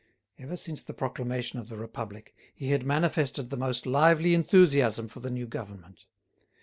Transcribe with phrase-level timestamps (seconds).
[0.39, 5.19] Ever since the proclamation of the Republic, he had manifested the most lively enthusiasm for
[5.19, 6.05] the new government.